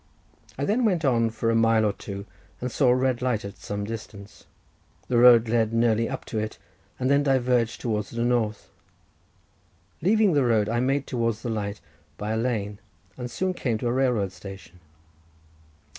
I 0.57 0.65
then 0.65 0.83
went 0.83 1.05
on 1.05 1.29
for 1.29 1.51
a 1.51 1.55
mile 1.55 1.85
or 1.85 1.93
two, 1.93 2.25
and 2.59 2.71
saw 2.71 2.87
a 2.87 2.95
red 2.95 3.21
light 3.21 3.45
at 3.45 3.57
some 3.57 3.83
distance. 3.85 4.47
The 5.09 5.19
road 5.19 5.47
led 5.47 5.73
nearly 5.73 6.09
up 6.09 6.25
to 6.25 6.39
it, 6.39 6.57
and 6.99 7.07
then 7.07 7.21
diverged 7.21 7.79
towards 7.81 8.09
the 8.09 8.23
north. 8.23 8.71
Leaving 10.01 10.33
the 10.33 10.43
road, 10.43 10.67
I 10.67 10.79
made 10.79 11.05
towards 11.05 11.43
the 11.43 11.49
light 11.51 11.81
by 12.17 12.31
a 12.31 12.37
lane, 12.37 12.79
and 13.15 13.29
soon 13.29 13.53
came 13.53 13.77
to 13.77 13.87
a 13.89 13.93
railroad 13.93 14.31
station. 14.31 14.79